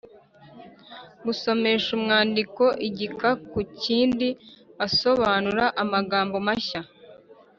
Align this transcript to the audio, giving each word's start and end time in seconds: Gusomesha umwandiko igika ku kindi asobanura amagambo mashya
Gusomesha 1.25 1.89
umwandiko 1.97 2.63
igika 2.87 3.29
ku 3.49 3.59
kindi 3.83 4.27
asobanura 4.85 5.65
amagambo 5.83 6.35
mashya 6.47 6.81